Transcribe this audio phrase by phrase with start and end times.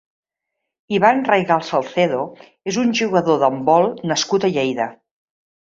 [0.97, 2.23] Iván Raigal Salcedo
[2.73, 4.93] és un jugador d'handbol nascut a Lleida.